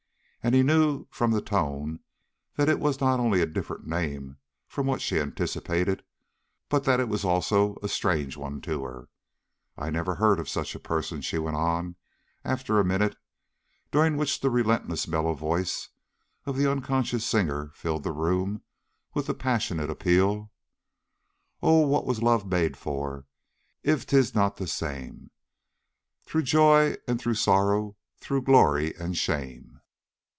[0.43, 1.99] And he knew from the tone
[2.55, 6.03] that it was not only a different name from what she anticipated,
[6.67, 9.07] but that it was also a strange one to her.
[9.77, 11.95] "I never heard of such a person," she went on
[12.43, 13.17] after a minute,
[13.91, 15.89] during which the relentless mellow voice
[16.47, 18.63] of the unconscious singer filled the room
[19.13, 20.51] with the passionate appeal:
[21.61, 23.27] "Oh, what was love made for,
[23.83, 25.29] if 't is not the same,
[26.25, 29.77] Through joy and through sorrow, through glory and shame!"